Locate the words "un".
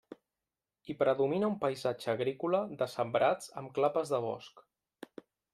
1.51-1.57